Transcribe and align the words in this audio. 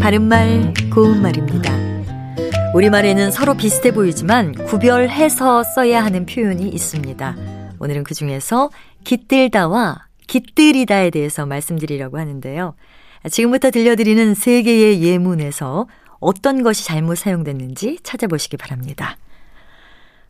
바른말 0.00 0.72
고운말입니다. 0.94 1.70
우리말에는 2.74 3.30
서로 3.30 3.54
비슷해 3.54 3.92
보이지만 3.92 4.52
구별해서 4.52 5.62
써야 5.62 6.02
하는 6.02 6.24
표현이 6.24 6.66
있습니다. 6.70 7.36
오늘은 7.80 8.04
그 8.04 8.14
중에서 8.14 8.70
깃들다와 9.04 10.06
깃들이다에 10.26 11.10
대해서 11.10 11.44
말씀드리려고 11.44 12.18
하는데요. 12.18 12.74
지금부터 13.30 13.70
들려드리는 13.70 14.32
세 14.32 14.62
개의 14.62 15.02
예문에서 15.02 15.86
어떤 16.18 16.62
것이 16.62 16.86
잘못 16.86 17.16
사용됐는지 17.16 17.98
찾아보시기 18.02 18.56
바랍니다. 18.56 19.18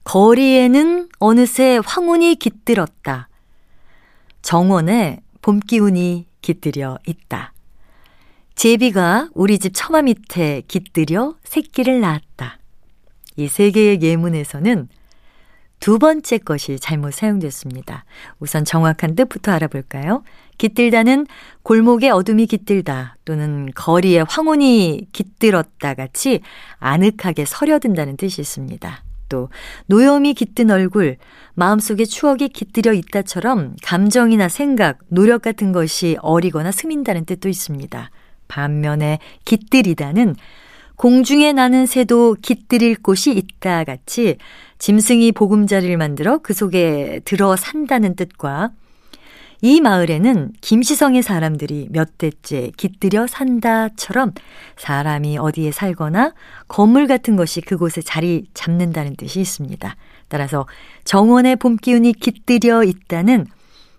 거리에는 0.02 1.09
어느새 1.20 1.79
황혼이 1.84 2.34
깃들었다. 2.34 3.29
정원에 4.43 5.20
봄 5.43 5.60
기운이 5.60 6.27
깃들여 6.43 6.98
있다. 7.07 7.52
제비가 8.60 9.30
우리 9.32 9.59
집 9.59 9.73
처마 9.73 10.02
밑에 10.02 10.60
깃들여 10.68 11.37
새끼를 11.45 12.02
낳았다. 12.02 12.59
이 13.38 13.48
세 13.48 13.70
개의 13.70 14.02
예문에서는 14.02 14.87
두 15.78 15.98
번째 15.98 16.37
것이 16.37 16.78
잘못 16.78 17.15
사용됐습니다. 17.15 18.04
우선 18.38 18.66
정확한 18.66 19.15
뜻부터 19.15 19.52
알아볼까요? 19.52 20.24
깃들다는 20.59 21.27
골목에 21.62 22.10
어둠이 22.10 22.46
깃들다 22.48 23.16
또는 23.24 23.70
거리에 23.74 24.24
황혼이 24.28 25.06
깃들었다 25.10 25.95
같이 25.95 26.40
아늑하게 26.80 27.46
서려든다는 27.46 28.18
뜻이 28.18 28.42
있습니다. 28.42 29.04
또 29.30 29.48
노염이 29.87 30.34
깃든 30.34 30.70
얼굴, 30.70 31.16
마음속에 31.54 32.04
추억이 32.04 32.51
깃들여 32.51 32.92
있다처럼 32.92 33.76
감정이나 33.82 34.51
생각, 34.51 34.98
노력 35.09 35.40
같은 35.40 35.73
것이 35.73 36.18
어리거나 36.20 36.73
스민다는 36.73 37.24
뜻도 37.24 37.48
있습니다. 37.48 38.10
반면에 38.51 39.20
깃들이다는 39.45 40.34
공중에 40.96 41.54
나는 41.54 41.87
새도 41.87 42.37
깃들일 42.43 42.96
곳이 42.96 43.30
있다 43.30 43.84
같이 43.84 44.37
짐승이 44.79 45.32
보금자리를 45.32 45.96
만들어 45.96 46.38
그 46.38 46.52
속에 46.52 47.20
들어 47.24 47.57
산다는 47.57 48.16
뜻과 48.16 48.73
이 49.62 49.80
마을에는 49.80 50.52
김시성의 50.60 51.23
사람들이 51.23 51.88
몇 51.90 52.16
대째 52.18 52.70
깃들여 52.76 53.26
산다처럼 53.26 54.32
사람이 54.76 55.38
어디에 55.38 55.70
살거나 55.70 56.32
건물 56.66 57.07
같은 57.07 57.37
것이 57.37 57.60
그곳에 57.60 58.01
자리 58.01 58.46
잡는다는 58.54 59.16
뜻이 59.16 59.40
있습니다. 59.40 59.96
따라서 60.29 60.66
정원의 61.04 61.57
봄 61.57 61.76
기운이 61.76 62.14
깃들여 62.14 62.85
있다는 62.85 63.46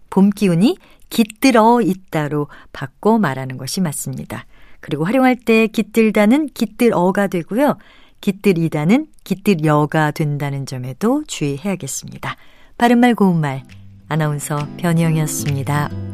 봄 0.10 0.30
기운이 0.32 0.78
깃들어 1.12 1.82
있다로 1.82 2.48
바꿔 2.74 3.20
말하는 3.20 3.58
것이 3.58 3.82
맞습니다. 3.82 4.46
그리고 4.80 5.06
활용할 5.06 5.36
때 5.36 5.68
깃들다는 5.68 6.48
깃들어가 6.48 7.28
되고요. 7.28 7.78
깃들이다는 8.22 9.08
깃들여가 9.24 10.12
된다는 10.12 10.66
점에도 10.66 11.24
주의해야겠습니다. 11.28 12.36
바른말 12.78 13.14
고운말 13.14 13.64
아나운서 14.08 14.58
변희영이었습니다. 14.78 16.11